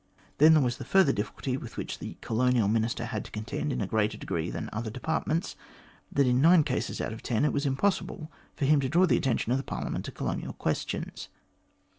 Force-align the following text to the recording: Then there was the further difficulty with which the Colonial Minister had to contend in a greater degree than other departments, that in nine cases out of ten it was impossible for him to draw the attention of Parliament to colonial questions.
Then 0.39 0.55
there 0.55 0.63
was 0.63 0.77
the 0.77 0.83
further 0.83 1.11
difficulty 1.13 1.57
with 1.57 1.77
which 1.77 1.99
the 1.99 2.17
Colonial 2.21 2.67
Minister 2.67 3.05
had 3.05 3.23
to 3.25 3.29
contend 3.29 3.71
in 3.71 3.81
a 3.81 3.85
greater 3.85 4.17
degree 4.17 4.49
than 4.49 4.67
other 4.73 4.89
departments, 4.89 5.55
that 6.11 6.25
in 6.25 6.41
nine 6.41 6.63
cases 6.63 6.99
out 6.99 7.13
of 7.13 7.21
ten 7.21 7.45
it 7.45 7.53
was 7.53 7.67
impossible 7.67 8.31
for 8.55 8.65
him 8.65 8.79
to 8.79 8.89
draw 8.89 9.05
the 9.05 9.15
attention 9.17 9.51
of 9.51 9.63
Parliament 9.67 10.03
to 10.05 10.11
colonial 10.11 10.53
questions. 10.53 11.29